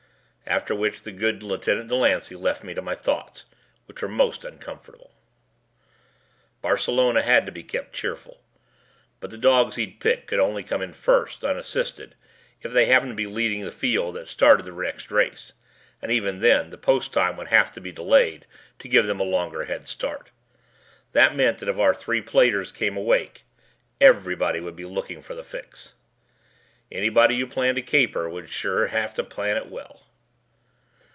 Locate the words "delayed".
17.93-18.45